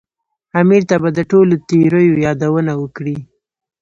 [0.59, 3.17] امیر ته به د ټولو تېریو یادونه وکړي.